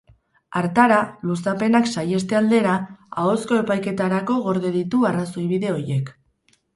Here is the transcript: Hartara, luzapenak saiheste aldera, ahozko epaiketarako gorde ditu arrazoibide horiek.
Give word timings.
Hartara, 0.59 0.95
luzapenak 1.31 1.89
saiheste 1.91 2.37
aldera, 2.39 2.73
ahozko 3.23 3.59
epaiketarako 3.65 4.39
gorde 4.47 4.73
ditu 4.77 5.03
arrazoibide 5.11 5.71
horiek. 5.75 6.11